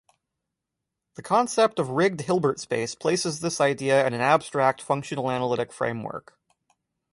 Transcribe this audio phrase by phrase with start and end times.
[1.13, 6.39] The concept of rigged Hilbert space places this idea in an abstract functional-analytic framework.